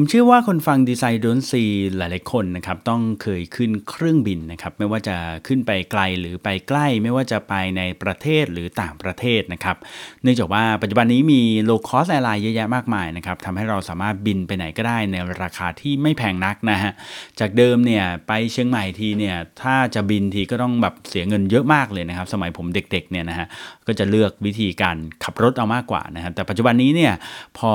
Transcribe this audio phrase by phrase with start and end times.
[0.00, 1.64] ผมเชื่อว่าคนฟังดีไซน์ดนซี
[1.96, 9.76] หลาย ๆ คนนะครับ ต้องเคยขึ้นเครื่องบินนะครับ ไม่ว่าจะขึ้นไปไกลหรือไปใกล้ ไม่ว่าจะไปในประเทศหรือต่างประเทศนะครับ
[10.22, 16.92] เนื่องจากว่าปัจจุบันนี้มี low cost airline เยอะแยะมากมายนะครับทำให้เราสามารถบินไปไหนก็ได้ในราคาที่ไม่แพงนักนะฮะ
[17.40, 23.46] จากเดิมเนี่ยไปเชียงใหม่ทีเนี่ยถ้าจะบินทีก็ต้องแบบเสียเงินเยอะมากเลยนะครับ สมัยผมเด็ก ๆ เนี่ยนะฮะ
[23.88, 27.12] ก็จะเลือกวิธีการขับรถเอามากกว่านะครับ แต่ปัจจุบันนี้เนี่ย
[27.58, 27.70] พอ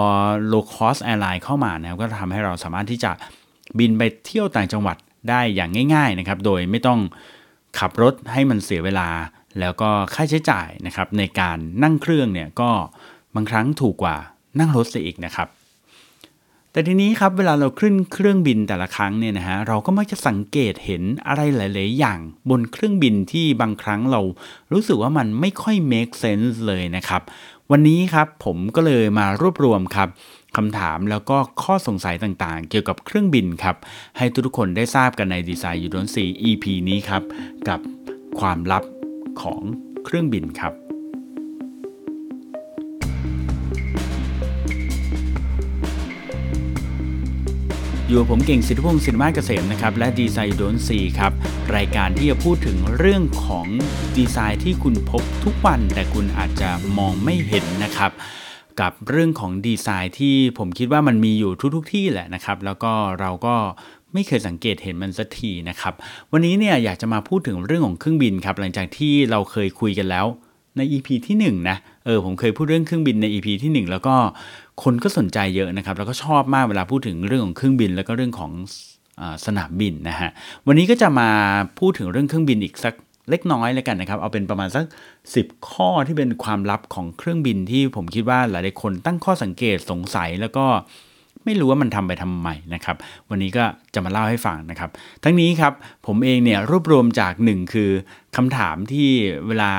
[0.48, 3.12] low cost airline เข้ามานะครับก็ทำให้เราสามารถที่จะ
[3.80, 4.98] บินไปเที่ยวต่างจังหวัด
[5.30, 7.00] ได้อย่างง่าย ๆนะครับ โดยไม่ต้อง
[7.80, 9.10] ขับรถให้มันเสียเวลา
[9.60, 12.70] แล้วก็ค่าใช้จ่ายนะครับในการนั่งเครื่องเนี่ยก็
[13.36, 14.16] บางครั้งถูกกว่า
[14.60, 15.48] นั่งรถเสียอีกนะครับ
[16.76, 24.22] แต่ทีนี้ครับเวลาเราขึ้นเครื่องบินแต่ละครั้งเนี่ยนะฮะเราก็มักจะสังเกตเห็นอะไรหลาย ๆ อย่างบนเครื่องบินที่บางครั้งเรา
[24.72, 27.22] รู้สึกว่ามันไม่ค่อย make sense เลยนะครับ
[27.72, 30.10] วันนี้ครับผมก็เลยมารวบรวมครับ
[30.56, 33.76] คำถามแล้วก็ข้อสงสัยต่าง ๆ เกี่ยวกับเครื่องบินครับ
[34.18, 37.24] ให้ทุกคนได้ทราบกันในดีไซน์ยูโดนซี EP นี้ครับ
[37.68, 37.80] กับ
[38.40, 38.84] ความลับ
[39.42, 39.62] ของ
[40.06, 40.83] เครื่องบินครับ
[48.14, 51.32] อยู่กับผมเก่งสิทธิพงศ์สินมาเกษมนะครับ และดีไซน์โดนซีครับ
[51.76, 53.68] รายการที่จะพูดถึงเรื่องของ
[54.18, 58.12] ดีไซน์ที่คุณพบทุกวัน แต่คุณอาจจะมองไม่เห็นนะครับ
[58.82, 63.56] กับเรื่องของดีไซน์ที่ผมคิดว่ามันมีอยู่ทุกๆทที่แหละนะครับ แล้วก็เราก็
[64.14, 65.94] ไม่เคยสังเกตเห็นมันสักทีนะครับ
[66.32, 70.26] วันนี้เนี่ยอยากจะมาพูดถึงเรื่องของเครื่องบินครับ หลังจากที่เราเคยคุยกันแล้ว
[70.78, 74.16] ใน EP ที่1นนะเออผมเคยพูดเรื่องเครื่องบินใน EP ที่ 1 แล้วก็
[74.84, 78.52] คนก็สนใจเยอะนะครับ แล้วก็ชอบมากเวลาพูดถึงเรื่องของเครื่องบิน แล้วก็เรื่องของ
[79.46, 80.30] สนามบินนะฮะ
[80.68, 81.30] วันนี้ก็จะมา
[81.80, 82.94] พูดถึงเรื่องเครื่องบินอีกสัก
[83.30, 84.86] เล็กน้อยแล้วกันนะครับ เอาเป็นประมาณสัก
[85.28, 90.66] 10 ข้อที่เป็นความลับของเครื่องบินที่ผมคิดว่าหลายๆคนตั้งข้อสังเกตสงสัยแล้วก็
[91.46, 92.96] ไม่รู้ว่ามันทำไปทำไมนะครับ
[93.30, 93.64] วันนี้ก็
[93.94, 94.90] จะมาเล่าให้ฟังนะครับ
[95.24, 95.74] ทั้งนี้ครับ
[96.08, 97.90] ผมเองเนี่ยรวบรวมจากหนึ่งคือ
[98.36, 99.08] คำถามที่
[99.48, 99.72] เวลา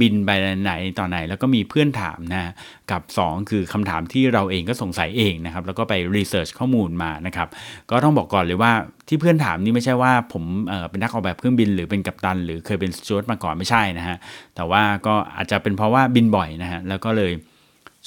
[0.00, 0.30] บินไป
[0.62, 2.52] ไหนต่อไหน แล้วก็มีเพื่อนถามนะ
[2.90, 7.48] กับ 2 คือคำถามที่เราเองก็สงสัยเองนะครับ แล้วก็ไปรีเสิร์ชข้อมูลมานะครับ
[7.90, 8.72] ก็ต้องบอกก่อนเลยว่า
[9.08, 14.16] ที่เพื่อนถามนี่ไม่ใช่ว่าผมเเป็นนักออกแบบเครื่องบินหรือเป็นกัปตัน หรือเคยเป็นสจวตมาก่อนไม่ใช่นะฮะ
[14.54, 17.32] แต่ว่าก็อาจจะเป็นเพราะว่าบินบ่อยนะฮะแล้วก็เลย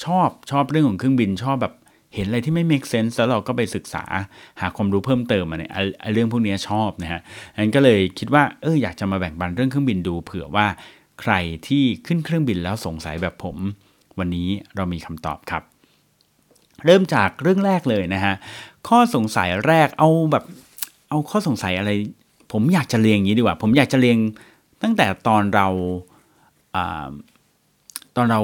[0.04, 1.74] ชอบชอบเรื่องของเครื่องบินชอบแบบ
[2.14, 4.04] เห็นอะไรที่ไม่ make sense แล้วเราก็ไปศึกษา
[4.60, 5.72] หาความรู้เพิ่มเติมมาเนี่ย
[6.14, 7.20] เรื่องพวกนี้ชอบนะฮะ
[7.58, 10.66] งั้นก็เลยคิดว่าเอออยากจะมาแบ่งปันเรื่องเครื่องบินดูเผื่อว่า
[11.22, 11.34] ใคร
[11.66, 13.56] ที่ขึ้นเครื่องบินแล้วสงสัยแบบผม
[14.18, 15.62] วันนี้เรามีคำตอบครับ
[16.86, 18.34] เริ่มจากเรื่องแรกเลยนะฮะ
[18.88, 20.44] ข้อสงสัยแรกเอาแบบ
[21.10, 21.90] เอาข้อสงสัยอะไร
[22.52, 24.18] ผมอยากจะเรียงอย่างนี้ดีกว่า ผมอยากจะเรียง
[24.82, 25.68] ตั้งแต่ตอนเรา
[28.16, 28.40] ตอนเรา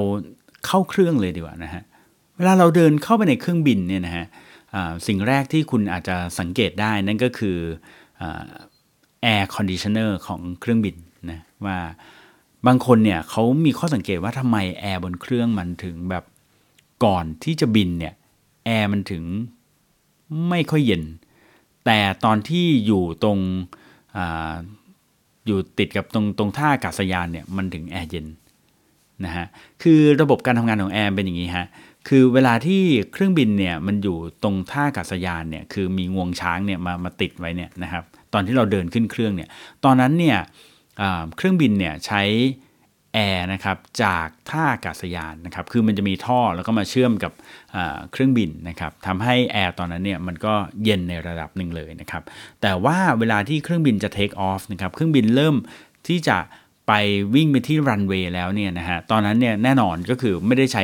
[0.65, 1.83] เข้าเครื่องเลยดีกว่านะฮะ
[2.37, 4.25] เวลาเราเดินเข้าไปในเครื่องบินเนี่ยนะฮะ
[5.07, 7.57] สิ่งแรกที่คุณอาจจะสังเกตได้นั่นก็คือ
[9.21, 10.95] air conditioner ของเครื่องบิน
[11.29, 11.77] นะว่า
[12.67, 16.23] บางคนเนี่ยเขามีข้อสังเกตว่าทำไมแอร์บนเครื่องมันถึงแบบ
[17.05, 18.13] ก่อนที่จะบินเนี่ย
[18.65, 19.23] แอร์มันถึง
[20.49, 21.03] ไม่ค่อยเย็น
[21.85, 23.37] แต่ตอนที่อยู่ตรง
[24.17, 24.19] อ
[25.45, 28.27] อยู่ติดกับตรงตรงท่าอากาศยานเนี่ยมันถึงแอร์เย็น
[29.25, 29.45] นะฮะ
[29.83, 31.67] คือระบบการทำงานของแอร์เป็นอย่างนี้ฮะ
[32.07, 32.81] คือเวลาที่
[33.11, 38.03] เครื่องบินเนี่ยมันอยู่ตรงท่าอากาศยานเนี่ยคือมีงวงช้างเนี่ยมามาติดไว้เนี่ยนะครับ
[38.33, 39.49] ตอนที่เราเดินขึ้นเครื่องเนี่ย
[39.83, 40.37] ตอนนั้นเนี่ย
[41.37, 42.23] เครื่องบินเนี่ยใช้
[43.13, 47.31] แอร์นะครับจากท่าอากาศยานนะครับคือมันจะมีท่อแล้วก็มาเชื่อมกับ
[48.11, 52.23] เครื่องบินนะครับทำให้แอร์ตอนนั้นเนี่ยมันก็เย็นในระดับหนึ่งเลยนะครับ
[52.61, 55.55] แต่ว่าเวลาที่เครื่องบินจะ take off นะครับเครื่องบินเริ่ม
[56.07, 56.37] ที่จะ
[56.87, 56.93] ไป
[57.35, 60.83] วิ่งไปที่รันเวย์แล้วเนี่ยนะฮะตอนนั้นเนี่ยแน่นอนก็คือไม่ได้ใช้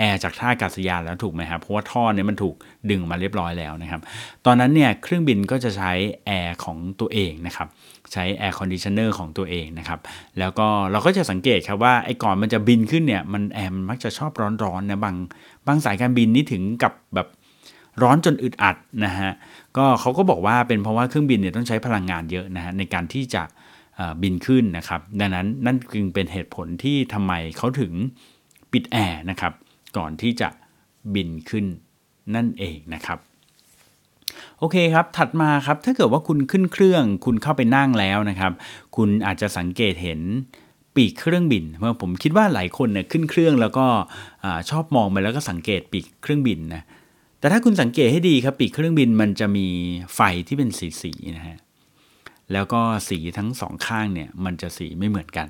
[0.00, 2.54] แอร์จากท่าอากาศยานแล้วถูกไหมครับ เพราะว่าท่อเนี่ยมันถูก
[2.90, 4.00] ดึงมาเรียบร้อยแล้วนะครับ
[4.46, 5.92] ตอนนั้นเนี่ยเครื่องบินก็จะใช้
[6.26, 7.68] แอร์ของตัวเองนะครับ
[8.12, 10.00] ใช้ air conditioner ของตัวเองนะครับ
[10.38, 14.30] แล้วก็เราก็จะสังเกตครับว่าไอ้ก่อนมันจะบินขึ้นเนี่ยมันแอร์มันมักจะชอบ
[14.64, 15.16] ร้อนๆนะบาง
[15.66, 17.28] บางสายการบินนี่ถึงกับแบบ
[18.02, 19.32] ร้อนจนอึดอัดนะฮะ
[19.76, 23.42] ก็เขาก็บอกว่าเป็นเพราะว่าเครื่องบินเนี่ยต้องใช้พลังงานเยอะนะฮะในการที่จะ
[24.22, 27.92] บินขึ้นนะครับ ดังนั้นนั่นจึงเป็นเหตุผลที่ทำไมเขาถึง
[28.72, 29.52] ปิดแอร์นะครับ
[29.96, 30.48] ก่อนที่จะ
[31.14, 31.64] บินขึ้น
[32.34, 33.18] นั่นเองนะครับ
[34.58, 38.52] โอเคครับ ถัดมาครับ ถ้าเกิดว่าคุณขึ้นเครื่อง คุณเข้าไปนั่งแล้วนะครับ
[38.96, 40.20] คุณอาจจะสังเกตเห็น
[40.96, 43.86] ปีกเครื่องบินเพราะผมคิดว่าหลายคนเนี่ยขึ้นเครื่องแล้วก็
[44.70, 46.82] ชอบมองไปแล้วก็สังเกตปีกเครื่องบินนะ
[47.38, 49.66] แต่ถ้าคุณสังเกตให้ดีครับปีกเครื่องบินมันจะมี
[50.14, 51.58] ไฟที่เป็นสีสีนะฮะ
[52.52, 55.46] แล้วก็สีทั้งสองข้างเนี่ยมันจะสีไม่เหมือนกัน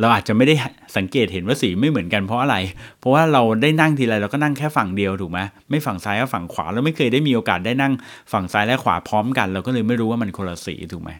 [0.00, 0.54] เราอาจจะไม่ได้
[0.96, 2.56] สังเกตเห็นว่าสีไม่เหมือนกันเพราะอะไร
[3.00, 5.40] เพราะว่าเราได้นั่งทีไรเราก็นั่งแค่ฝั่งเดียวถูกไหม
[5.70, 7.92] ไม่ฝั่งซ้ายก็ฝั่งขวาเราไม่เคยได้มีโอกาสได้นั่ง
[8.32, 11.10] ฝั่งซ้ายและขวาพร้อมกัน เราก็เลยไม่รู้ว่ามันคนละสีถูกไหม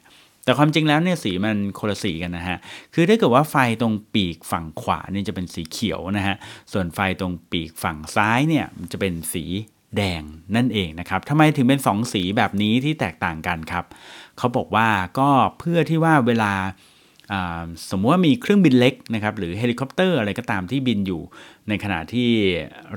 [0.45, 2.59] แต่ความจริงแล้วเนี่ยสีมันคนละสีกันนะฮะ
[2.95, 6.37] คือถ้าเกิดว่าไฟตรงปีกฝั่งขวาเนี่ยจะเป็นสีเขียวนะฮะ
[6.73, 9.45] ส่วนไฟตรงปีกฝั่งซ้ายเนี่ยมันจะเป็นสี
[9.97, 10.23] แดง
[10.57, 13.85] นั่นเองนะครับทำไมถึงเป็น2สีแบบนี้ที่แตกต่างกันครับ
[14.39, 14.89] เขาบอกว่า
[15.19, 15.29] ก็
[15.59, 16.53] เพื่อที่ว่าเวลา
[17.91, 21.21] สมมติว่ามีเครื่องบินเล็กนะครับหรือเฮลิคอปเตอร์อะไรก็ตามที่บินอยู่
[21.69, 22.29] ในขณะที่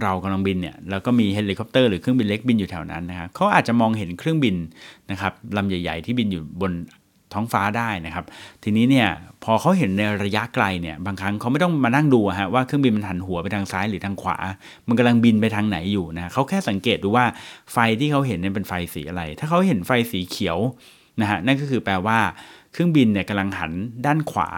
[0.01, 4.56] เรากำลังบินเนี่ยแล้วก็มีเฮลิคอปเตอร์หรือเครื่องบินเล็กบินอยู่แถวนั้นนะครับเขาอาจจะมองเห็นเครื่องบิน
[5.12, 6.74] นะครับลำใหญ่ ๆ ที่บินอยู่บน
[7.36, 8.25] ท้องฟ้าได้นะครับ
[8.63, 9.07] ทีนี้เนี่ย
[9.44, 14.38] พอเขาเห็นในระยะไกลเนี่ยบางครั้งเขาไม่ต้องมานั่งดูฮะว่าเครื่องบินมันหันหัวไปทางซ้ายหรือทางขวา
[14.88, 17.25] มันกำลังบินไปทางไหนอยู่นะเขาแค่สังเกตดูว่า
[17.72, 20.57] ไฟที่เขาเห็นเนี่ยเป็นไฟสีอะไร ถ้าเขาเห็นไฟสีเขียว
[21.22, 22.19] นะฮะนั่นก็คือแปลว่า
[22.71, 23.71] เครื่องบินเนี่ยกำลังหัน
[24.06, 24.50] ด้านขวา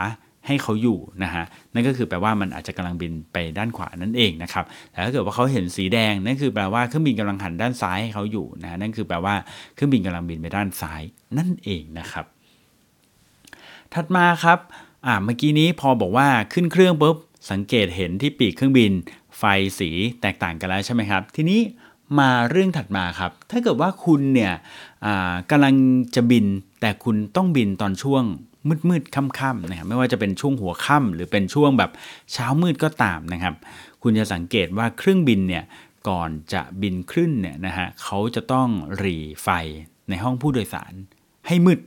[0.48, 1.44] ให้เขาอยู่นะฮะ
[1.74, 9.36] นั่นก็คือแปลว่ามันอาจจะกำลังบินไปด้านขวานั่นเองนะครับแต่ถ้าเกิดว่าเขาเห็นสีแดงนั่นคือแปลว่าเครื่องบินกำลังหันด้านซ้ายให้เขาอยู่นะนั่นคือแปลว่า
[9.74, 11.02] เครื่องบินกำลังบินไปด้านซ้าย
[11.38, 12.26] นั่นเองนะครับ
[13.94, 14.60] ถัดมาครับ
[15.06, 17.16] อ่าเมื่อกี้นี้พอบอกว่าขึ้นเครื่องปุ๊บ
[17.52, 18.92] สังเกตเห็นที่ปีกเครื่องบิน
[19.38, 19.44] ไฟ
[19.80, 19.90] สี
[20.22, 21.60] แตกต่างกันแล้วใช่ไหมครับ ทีนี้
[22.20, 24.54] มาเรื่องถัดมาครับ ถ้าเกิดว่าคุณเนี่ย
[25.52, 25.74] กำลัง
[26.16, 26.46] จะบิน
[26.82, 28.24] แต่คุณต้องบินตอนช่วง
[28.68, 31.92] มืดมืดค่ำๆนะครับไม่ว่าจะเป็นช่วงหัวค่ำหรือเป็นช่วงแบบ
[32.34, 33.56] เช้ามืดก็ตามนะครับ
[34.04, 35.64] คุณจะสังเกตว่าเครื่องบินเนี่ย
[36.10, 38.68] ก่อนจะบินขึ้นเนี่ยนะฮะเขาจะต้อง
[39.02, 39.48] รีไฟ
[40.10, 40.94] ในห้องผู้โดยสาร
[41.48, 41.80] ให้มืด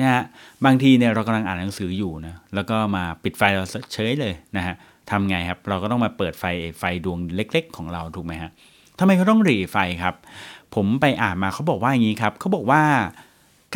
[0.00, 0.24] นะฮะ
[0.64, 4.74] บางทีเนี่ยเรากำลังอ่านหนังสืออยู่นะแล้วก็มาปิดไฟเราเฉยเลยนะฮะ
[5.10, 6.44] ทำไงครับ เราก็ต้องมาเปิดไฟ
[6.78, 8.50] ไฟดวงเล็ก ๆ ของเราถูกไหมฮะ
[8.98, 10.14] ทำไมเขาต้องหรี่ไฟครับ
[10.74, 12.82] ผมไปอ่านมาเขาบอกว่าอย่างนี้ครับเขาบอกว่า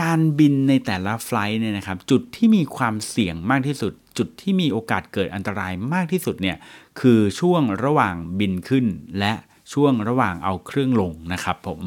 [0.02, 6.56] การบินในแต่ละไฟล์เนี่ยนะครับ จุดที่มีความเสี่ยงมากที่สุด จุดที่มีโอกาสเกิดอันตรายมากที่สุดเนี่ย
[7.00, 8.86] คือช่วงระหว่างบินขึ้น
[9.18, 9.32] และ
[9.72, 11.80] ช่วงระหว่างเอาเครื่องลงนะครับ ผม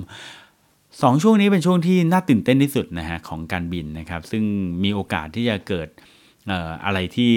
[1.02, 4.44] สองช่วงนี้เป็นช่วงที่น่าตื่นเต้นที่สุดนะฮะของการบินนะครับ ซึ่ง
[4.84, 5.88] มีโอกาสที่จะเกิด
[6.86, 7.32] อะไรที่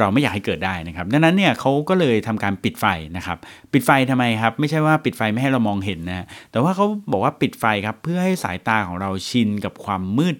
[0.00, 2.86] เราไม่อยากให้เกิดได้นะครับดังนั้นเนี่ยเขาก็เลยทำการปิดไฟ
[3.16, 3.38] นะครับ
[3.72, 10.36] ปิดไฟทำไมครับ ไม่ใช่ว่าปิดไฟไม่ให้เรามองเห็นนะแต่ว่าเขาบอกว่าปิดไฟครับเพื่อให้สายตาของเราชินกับความมืด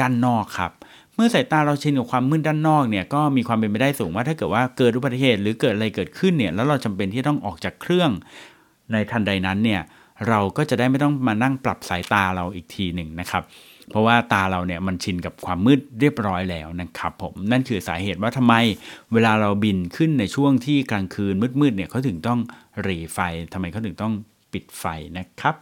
[0.00, 0.72] ด้านนอกครับ
[1.14, 8.10] เมื่อสายตาเราชินกับความมืดด้านนอกเนี่ยก็มีความเป็นไปได้สูงว่าถ้าเกิดว่าเกิดอุบัติเหตุหรือเกิดอะไรเกิดขึ้นเนี่ยแล้วเราจำเป็นที่ต้องออกจากเครื่อง
[8.92, 9.82] ในทันใดนั้นเนี่ย
[10.28, 13.42] เราก็จะได้ไม่ต้องมานั่งปรับสายตาเราอีกทีหนึ่งนะครับ
[13.90, 18.54] เพราะว่าตาเราเนี่ยมันชินกับความมืดเรียบร้อยแล้วนะครับผมนั่นคือสาเหตุว่าทำไม
[19.12, 22.40] เวลาเราบินขึ้นในช่วงที่กลางคืนมืดๆเนี่ยเขาถึงต้อง
[22.86, 23.18] รีไฟ
[23.52, 24.12] ทำไมเขาถึงต้อง
[24.52, 24.84] ปิดไฟ
[25.18, 25.54] นะครับ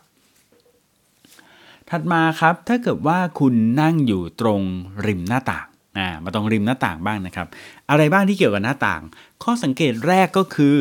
[1.91, 4.63] ถัดมาครับถ้าเกิดว่าคุณนั่งอยู่ตรง
[5.07, 5.67] ริมหน้าต่าง
[5.99, 7.47] อ่ามาตรงริมหน้าต่างบ้างนะครับ
[7.91, 9.03] อะไรบ้างที่เกี่ยวกับหน้าต่าง
[9.43, 10.77] ข้อสังเกตแรกก็คือ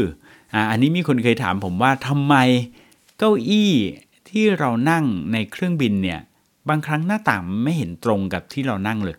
[0.54, 2.36] อ่าอันนี้มีคนเคยถามผมว่าทำไม
[3.18, 3.72] เก้าอี้
[4.30, 6.20] ที่เรานั่งในเครื่องบินเนี่ย
[6.70, 9.16] บางครั้งหน้าต่างไม่เห็นตรงกับที่เรานั่งเลย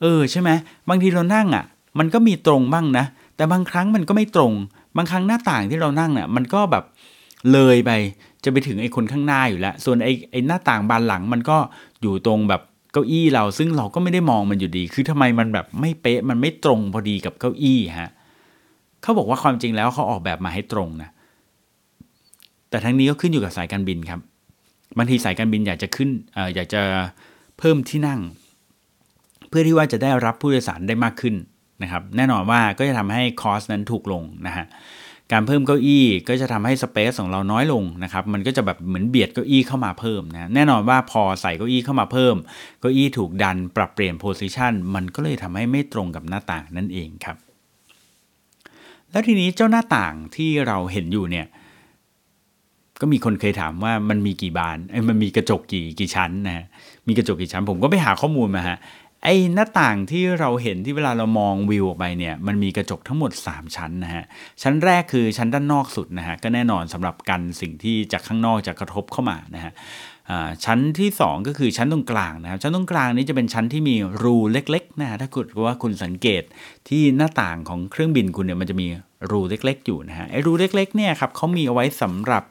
[0.00, 0.50] เออใช่ไหม
[0.88, 1.64] บางทีเรานั่งอะ่ะ
[1.98, 3.04] มันก็มีตรงบ้างนะ
[3.36, 4.52] แต่บางครั้งมันก็ไม่ตรง
[4.96, 6.84] บางครั้งหน้าต่างที่เรานั่งเนี่ย มันก็แบบ
[7.52, 7.90] เลยไป
[8.44, 11.56] จะไปถึงไอ้คนข้างหน้าอยู่แล้ว ส่วนไอ้ไอ้หน้าต่างบานหลังมันก็
[12.02, 12.62] อยู่ตรงแบบ
[12.92, 18.10] เก้าอี้เรา ซึ่งเราก็ไม่ได้มองมันอยู่ดี คือทำไมมันแบบไม่เป๊ะ มันไม่ตรงพอดีกับเก้าอี้ฮะ
[19.02, 21.10] เขาบอกว่าความจริงแล้วเขาออกแบบมาให้ตรงนะ
[22.70, 24.20] แต่ทั้งนี้ก็ขึ้นอยู่กับสายการบินครับ
[24.98, 26.82] บางทีสายการบินอยากจะขึ้นออยากจะ
[27.58, 28.20] เพิ่มที่นั่ง
[29.48, 31.34] เพื่อที่ว่าจะได้รับผู้โดยสารได้มากขึ้น
[31.82, 34.66] นะครับ แน่นอนว่าก็จะทำให้คอสนั้นถูกลงนะฮะ
[35.32, 42.34] การเพิ่มเก้าอี้ก็จะทำให้สเปซของเราน้อยลงนะครับ มันก็จะแบบเหมือนเบียดเก้าอี้เข้ามาเพิ่มนะแน่นอนว่าพอใส่เก้าอี้เข้ามาเพิ่ม
[42.80, 47.36] เก้าอี้ถูกดันปรับเปลี่ยนโพซิชันมันก็เลยทำให้ไม่ตรงกับหน้าต่างนั่นเองครับ
[49.10, 51.46] แล้วทีนี้เจ้าหน้าต่างที่เราเห็นอยู่เนี่ย
[53.00, 56.64] ก็มีคนเคยถามว่ามันมีกี่บานไอ้มันมีกระจกกี่กี่ชั้นนะฮะ
[57.08, 58.78] มีกระจกกี่ชั้น ผมก็ไปหาข้อมูลมาฮะ
[59.24, 64.24] ไอ้หน้าต่างที่เราเห็นที่เวลาเรามองวิวออกไปเนี่ยมันมีกระจกทั้งหมด 3 ชั้นนะฮะ
[64.62, 69.72] ชั้นแรกคือชั้นด้านนอกสุดนะฮะก็แน่นอนสำหรับกันสิ่งที่จากข้างนอกจะกระทบเข้ามานะฮะ
[70.64, 76.42] ชั้นที่ 2 ก็คือชั้นตรงกลางนะครับชั้นตรงกลางนี้จะเป็นชั้นที่มีรูเล็กๆนะฮะถ้าเกิดว่าคุณสังเกต
[76.88, 78.88] ที่หน้าต่างของเครื่องบินคุณเนี่ยมันจะมี
[79.30, 82.44] รูเล็ก ๆ อยู่นะฮะไอ้รูเล็กๆเนี่ยครับเขามีเอาไว้สำหรับ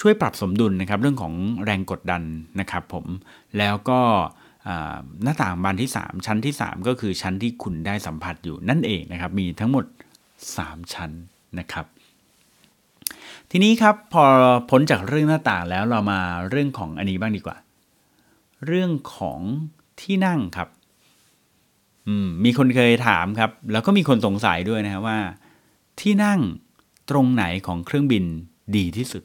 [0.00, 2.22] ช่วยปรับสมดุลนะครับเรื่องของแรงกดดัน
[2.60, 3.06] นะครับผม
[3.58, 4.00] แล้วก็
[5.22, 9.84] หน้าต่างบานที่ 3 ชั้นที่ 3 ก็คือชั้นที่คุณได้สัมผัสอยู่นั่นเองนะครับมีทั้งหมด
[10.38, 11.10] 3 ชั้น
[11.58, 11.86] นะครับ
[13.50, 14.24] ทีนี้ครับพอ
[14.70, 16.20] พ้นจากเรื่องหน้าต่างแล้วเรามา
[16.50, 17.56] เรื่องของอันนี้บ้างดีกว่า
[18.66, 19.40] เรื่องของ
[20.00, 20.68] ที่นั่งครับ
[22.26, 25.18] มมีคนเคยถามครับ แล้วก็มีคนสงสัยด้วยนะครับว่า
[26.00, 26.40] ที่นั่ง
[27.10, 28.24] ตรงไหนของเครื่องบิน
[28.76, 29.22] ดีที่สุด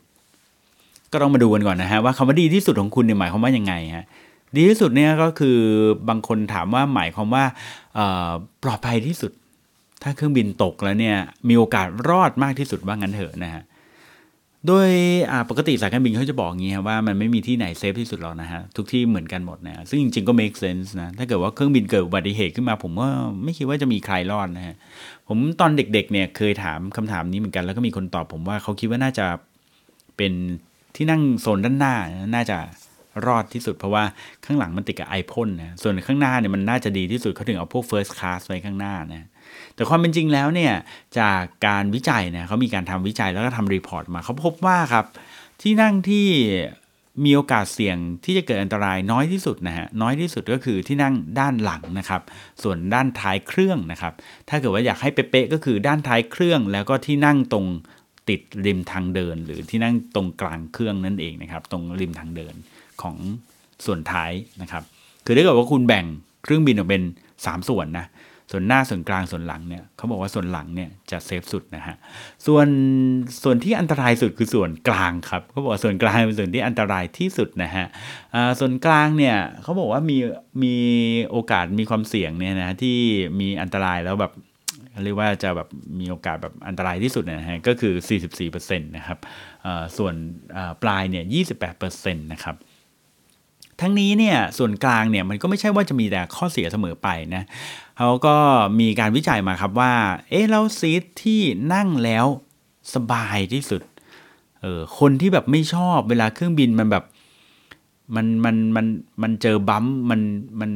[1.12, 4.06] ก็ต้องมาดูกันก่อนนะฮะว่าคำว่าดีที่สุดของคุณเนี่ยหมายความว่ายังไงฮะ
[4.56, 5.60] ดีที่สุดเนี่ยก็คือ
[6.10, 7.44] บางคนถามว่าหมายความว่า
[8.64, 9.32] ปลอดภัยที่สุด
[10.04, 11.18] ถ้าเครื่องบินตกแล้วเนี่ย
[11.50, 13.64] มีโอกาสรอดมากที่สุดว่างั้นเถอะนะฮะ
[14.68, 14.90] โดย
[15.50, 23.08] ปกติสายการบินเขาจะบอกงี้ครับว่ามันไม่มีที่ไหนเซฟที่สุดหรอกนะฮะ ทุกที่เหมือนกันหมดนะซึ่งจริงๆก็ make sense นะ ถ้าเกิดว่าเครื่องบินเกิดอุบัติเหตุขึ้นมา ผมก็
[23.44, 24.76] ไม่คิดว่าจะมีใครรอดนะฮะ
[25.28, 29.26] ผมตอนเด็กๆเนี่ยเคยถามคำถามนี้เหมือนกัน แล้วก็มีคนตอบผมว่าเขาคิดว่าน่าจะ
[30.18, 30.34] เป็น
[30.96, 31.96] ที่นั่งโซนด้านหน้า
[32.36, 32.58] น่าจะ
[33.26, 34.04] รอดที่สุดเพราะว่า
[34.46, 39.28] ข้างหลังมันติดกับไอพ่นนะส่วนข้างหน้าเนี่ยมันน่าจะดีที่สุดเขาถึงเอาพวก first class ไว้ข้างหน้านะ
[39.76, 40.74] แต่ความเป็นจริงแล้วเนี่ย
[41.20, 45.06] จากการวิจัยนี่ยเขามีการทำวิจัยแล้วก็ทำรีพอร์ตมาเขาพบว่าครับ
[45.62, 46.28] ที่นั่งที่
[47.26, 52.22] มีโอกาสเสี่ยงที่จะเกิดอันตรายน้อยที่สุดนะฮะน้อยที่สุดก็คือที่นั่งด้านหลังนะครับ
[52.64, 54.14] ส่วนด้านท้ายเครื่องนะครับ
[54.50, 57.66] ถ้าเกิดว่าอยากให้เป๊ะๆก็คือด้านท้ายเครื่อง แล้วก็ที่นั่งตรง
[58.30, 62.54] ติดริมทางเดิน หรือที่นั่งตรงกลางเครื่องนั่นเองนะครับ ตรงริมทางเดิน
[63.04, 63.18] ของ
[63.86, 64.84] ส่วนท้ายนะครับ
[65.26, 66.06] คือถ้าเกิดว่าคุณแบ่ง
[66.44, 67.04] เครื่องบินออกเป็น
[67.36, 68.08] 3 ส่วนนะ
[68.52, 71.96] ส่วนหน้าส่วนกลางส่วนหลังเนี่ยเขาบอกว่าส่วนหลังเนี่ยจะเซฟสุดนะฮะ
[72.46, 72.68] ส่วน
[73.44, 77.86] ส่วนที่อันตรายสุดคือส่วนกลางครับเขาบอกว่าส่วนกลางเป็นส่วนที่อันตรายที่สุดนะฮะ
[78.60, 80.18] ส่วนกลางเนี่ยเขาบอกว่ามี
[80.64, 80.76] มี
[81.30, 82.98] โอกาสมีความเสี่ยงเนี่ยนะที่
[83.40, 84.34] มีอันตรายแล้วแบบ
[85.04, 85.68] เรียกว่าจะแบบ
[86.00, 87.94] มีโอกาสแบบอันตรายที่สุดนะฮะก็คือ
[88.40, 89.20] 44%นะครับ
[89.98, 90.14] ส่วน
[90.84, 91.26] ปลายเนี่ย
[91.70, 92.56] 28%นะครับ
[93.82, 97.44] ทั้งนี้เนี่ยส่วนกลางเนี่ยมันก็ไม่ใช่ว่าจะมีแต่ข้อเสียเสมอไปนะ
[97.98, 98.36] เขาก็
[98.80, 99.94] มีการวิจัยมาครับว่า
[100.30, 101.42] เอ๊ะแล้วซีทที่
[101.74, 102.26] นั่งแล้ว
[102.94, 103.82] สบายที่สุด
[104.62, 107.04] เออคนที่แบบไม่ชอบเวลาเครื่องบินมันแบบ
[108.16, 108.86] มันมันมัน
[109.22, 110.22] มันเจอ bump มัน
[110.60, 110.72] มัน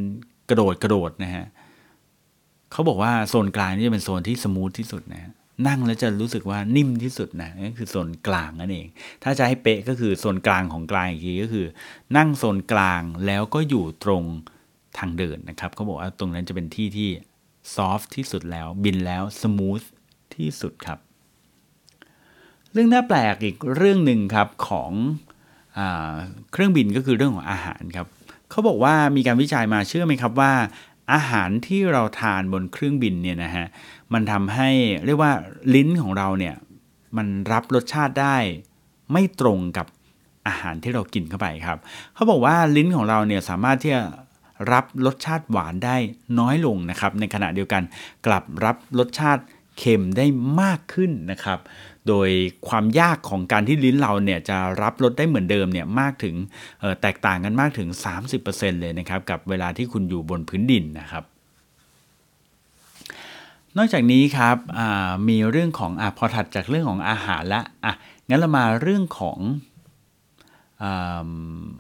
[0.50, 1.46] กระโดดกระโดดนะฮะ
[2.72, 5.32] เขาบอกว่าโซนกลางนี่จะเป็นโซนที่ smooth ที่สุดนะ
[5.68, 8.88] นั่งแล้วจะรู้สึกว่านิ่มที่สุดนะนั่นคือโซนกลางนั่นเอง
[9.24, 11.66] ถ้าจะให้เป๊ะก็คือโซนกลางของกลางอีกทีก็คือ
[12.18, 14.24] นั่งโซนกลางแล้วก็อยู่ตรง
[14.98, 17.10] ทางเดินนะครับเขาบอกว่าตรงนั้นจะเป็นที่ที่
[17.76, 19.82] soft ที่สุดแล้ว บินแล้ว smooth
[20.36, 21.00] ที่สุดครับ
[22.74, 24.92] เรื่องน่าแปลกอีกเรื่องหนึ่งครับของ
[25.78, 25.80] อ
[26.52, 28.08] เครื่องบินก็คือเรื่องของอาหารครับ
[28.52, 30.54] เขาบอกว่ามีการวิจัยมาเชื่อไหมครับว่า
[31.14, 33.66] อาหารที่เราทานบนเครื่องบินเนี่ยนะฮะ
[34.14, 34.70] มันทำให้
[35.06, 35.32] เรียกว่า
[35.76, 36.56] ลิ้นของเราเนี่ย
[37.18, 38.38] มันรับรสชาติได้
[39.12, 39.88] ไม่ตรงกับ
[40.48, 41.78] อาหารที่เรากินเข้าไปครับ
[42.14, 44.04] เขาบอกว่าลิ้นของเราเนี่ยสามารถที่จะ
[44.72, 45.96] รับรสชาติหวานได้
[46.40, 47.84] น้อยลงนะครับ ในขณะเดียวกัน
[48.26, 49.44] กลับรับรสชาติ
[49.80, 50.26] เค็มได้
[50.62, 51.60] มากขึ้นนะครับ
[52.08, 52.30] โดย
[52.68, 56.36] ความยากของการที่ลิ้นเราเนี่ยจะรับรสได้เหมือนเดิมเนี่ยมากถึง
[57.02, 57.90] แตกต่างกันมากถึง
[58.36, 61.24] 30%เลยนะครับกับเวลาที่คุณอยู่บนพื้นดินนะครับ
[63.78, 64.58] นอกจากนี้ครับ
[65.30, 67.94] มีเรื่องของอพอถัดจากเรื่องของอาหารละอะ
[68.30, 69.40] งั้นเรามาเรื่องของ
[70.82, 70.86] อ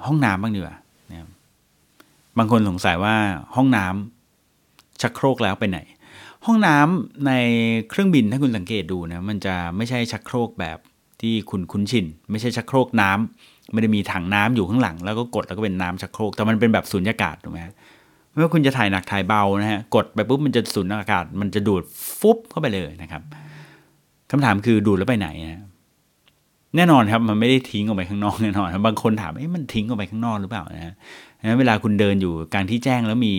[0.05, 0.77] ห้องน้ำบ้างดีกว่า
[2.37, 3.15] บางคนสงสัยว่า
[3.55, 5.79] ห้องน้ำชักโครกแล้วไปไหน
[6.45, 7.31] ห้องน้ำใน
[7.89, 10.77] เครื่องบินถ้าคุณสังเกตดูนะมันจะไม่ใช่ชักโครกแบบ
[11.21, 17.59] ที่คุณคุ้นชินไม่ใช่ชักโครกน้ำไม่ได้มีถังน้ำอยู่ข้างหลัง แล้วก็กดแล้วก็เป็นน้ำชักโครกแต่มันเป็นแบบสูญญากาศถูกไหม
[18.31, 21.83] ไม่ว่าคุณจะถ่ายหนักถ่ายเบานะฮะกดไปปุ๊บมันจะสูญอากาศ มันจะดูด
[22.19, 23.21] ฟุบเข้าไปเลยนะครับ
[24.31, 25.63] คำถามคือดูดแล้วไปไหนนะ
[26.75, 30.93] แน่นอนครับมันไม่ได้ทิ้งออกไปข้างนอกแน่นอนบางคนถามเอ๊ะมันทิ้งออกไปข้างนอกหรือเปล่านะฮะ
[31.59, 33.33] เวลาคุณเดินอยู่กลางที่แจ้งแล้วมี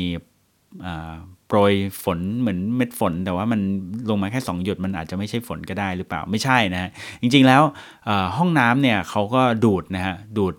[1.53, 3.61] โปรยฝนเหมือนเม็ดฝน แต่ว่ามัน
[4.11, 6.91] ลงมาแค่2หยดมันอาจจะไม่ใช่ฝนก็ได้หรือเปล่าไม่ใช่นะฮะ
[7.23, 7.63] จริงๆแล้ว
[8.37, 10.55] ห้องน้ำเนี่ยเขาก็ดูดนะฮะดูด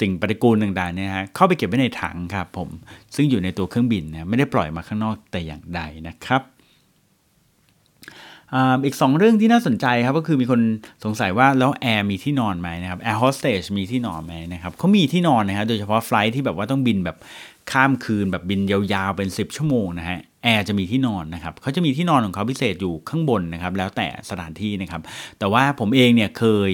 [0.00, 2.68] สิ่งปฏิกูลต่างๆเนี่ยฮะเข้าไปเก็บไว้ในถังครับผม
[3.14, 6.42] ซึ่งอยู่ในตัวเครื่องบินนะไม่ได้ปล่อยมาข้างนอกแต่อย่างใดนะครับ
[8.84, 10.60] อีก 2 เรื่องที่น่าสนใจครับก็คือมีคน
[11.04, 17.16] สงสัยว่าแล้วแอร์มีที่นอนไหมนะครับแอร์โฮสเตสมีที่นอนไหมนะครับเขามีที่นอนนะครับโดยเฉพาะ flight ที่แบบว่าต้องบินแบบ
[17.70, 25.02] ข้ามคืนแบบบินยาวๆเป็น 10 ชั่วโมงนะฮะแอร์จะมีที่นอนนะครับเขาจะมีที่นอนของเขาพิเศษอยู่ข้างบนนะครับ แล้วแต่สถานที่นะครับ
[25.38, 26.70] แต่ว่าผมเองเนี่ยเคย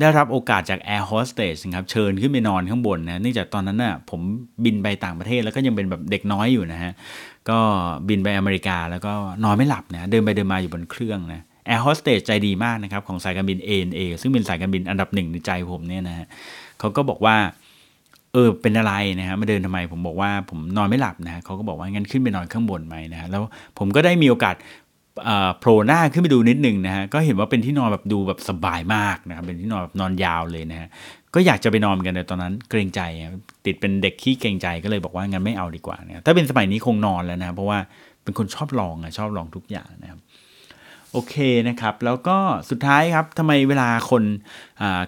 [0.00, 4.20] ได้รับโอกาสจากแอร์โฮสเตสครับเชิญขึ้นไปนอนข้างบนนะเนื่องจากตอนนั้นน่ะผม
[4.64, 6.92] บินไปต่างประเทศแล้วก็ยังเป็นแบบเด็กน้อยอยู่นะฮะ
[7.48, 7.58] ก็
[8.08, 9.12] บินไปอเมริกาแล้วก็
[9.44, 16.26] นอนไม่หลับนะเดินไปเดินมาอยู่บนเครื่องนะแอร์โฮสเตสใจดีมากนะครับของสายการบิน ANA ซึ่งเป็นสายการบินอันดับหนึ่งในใจผมเนี่ยนะฮะ
[16.78, 17.36] เขาก็บอกว่า
[18.36, 23.42] เออเป็นอะไรนะฮะมาเดินทำไมผมบอกว่าผมนอนไม่หลับนะฮะเขาก็บอกว่างั้นขึ้นไปนอนข้างบนไหมนะฮะแล้ว
[23.78, 24.54] ผมก็ได้มีโอกาส
[25.60, 30.88] โผล่หน้าขึ้นไปดูนิดนึงนะฮะก็เห็นว่าเป็นที่นอนแบบดูแบบสบายมากนะครับเป็นที่นอนแบบนอนยาวเลยนะฮะ
[31.34, 33.00] ก็อยากจะไปนอนกันแต่ตอนนั้นเกรงใจ
[33.66, 37.78] ติดเป็นเด็กขี้เกรงใจก็เลยบอกว่างั้นไม่เอาดีกว่านะถ้าเป็นสมัยนี้คงนอนแล้วนะเพราะว่า
[38.24, 40.20] เป็นคนชอบลองอะชอบลองทุกอย่างนะครับ
[41.12, 41.34] โอเค
[41.68, 42.36] นะครับ แล้วก็
[42.70, 44.22] สุดท้ายครับทำไมเวลาคน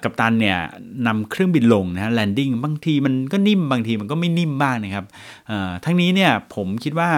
[0.02, 0.58] กัปตันเนี่ย
[1.06, 5.06] นำเครื่องบินลงนะฮะแลนดิ้งบางทีมันก็นิ่มบางทีมันก็ไม่นิ่มบ้างนะครับ
[5.84, 7.10] ทั้งนี้เนี่ยผมคิดว่า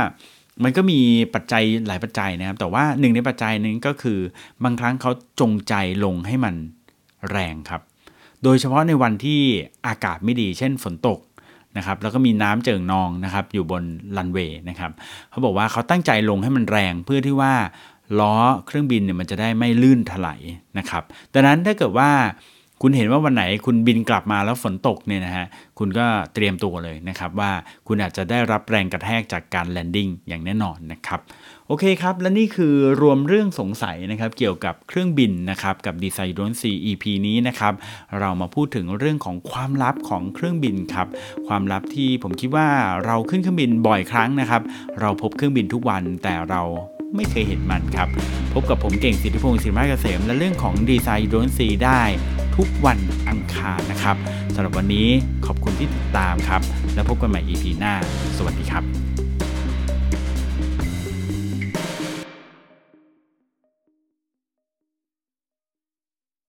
[0.65, 0.99] มันก็มี
[1.35, 4.19] ปัจจัยหลายปัจจัยนะครับ แต่ว่าหนึ่งในปัจจัยนึงก็คือ
[4.65, 5.11] บางครั้งเขา
[5.41, 6.55] จงใจลงให้มัน
[7.31, 7.83] แรงครับ
[8.45, 9.41] โดยเฉพาะในวันที่
[9.87, 11.21] อากาศไม่ดี เช่นฝนตก
[11.77, 13.83] นะครับ แล้วก็มีน้ำเจิ่งนองนะครับ อยู่บน
[14.17, 14.93] รันเวย์นะครับ
[15.31, 17.55] เขาบอกว่าเขาตั้งใจลงให้มันแรงเพื่อที่ว่า
[18.19, 18.35] ล้อ
[18.67, 20.41] เครื่องบินเนี่ยมันจะได้ไม่ลื่นไถล
[20.79, 21.03] นะครับ
[21.35, 22.11] ดังนั้นถ้าเกิดว่า
[22.83, 25.47] คุณเห็นว่าวันไหนคุณบินกลับมาแล้วฝนตกเนี่ยนะฮะ
[25.79, 27.53] คุณก็เตรียมตัวเลยนะครับว่า
[27.87, 31.21] คุณอาจจะได้รับแรงกระแทกจากการ landing อย่างแน่นอนนะครับ
[31.67, 37.75] โอเคครับ และนี่คือรวมเรื่องสงสัยนะครับเกี่ยวกับเครื่องบินนะครับกับดีไซน์ดนซี EP นี้นะครับ
[38.19, 41.09] เรามาพูดถึงเรื่องของความลับของเครื่องบินครับ
[41.49, 42.69] ความลับที่ผมคิดว่า
[43.07, 44.63] เราขึ้นเครื่องบินบ่อยครั้งนะครับ
[45.01, 46.63] เราพบเครื่องบินทุกวันแต่เรา
[47.17, 48.09] ไม่เคยเห็นมันครับ
[48.55, 52.03] พบกับผมเก่งสิทธิพงศ์สิริมาเกษม และเรื่องของดีไซน์ดนซีได้
[52.57, 52.99] ทุกวัน
[53.29, 54.17] อังคารนะครับ
[54.55, 55.09] สำหรับวันนี้
[55.47, 56.61] ขอบคุณที่ติดตามครับ
[56.95, 57.95] แล้วพบกันใหม่ EP หน้า
[58.37, 59.10] สวัสดีครับ